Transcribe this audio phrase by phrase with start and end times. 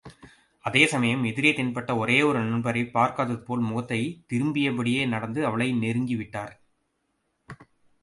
[0.59, 6.61] அதேசமயம் எதிரே தென்பட்ட ஒரே ஒரு நண்பரைப் பார்க்காததுபோல் முகத்தைத் திரும்பியபடியே நடந்து அவளை நெருங்கி விட்டார்.